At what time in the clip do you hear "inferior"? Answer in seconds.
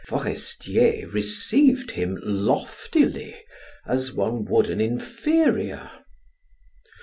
4.81-5.91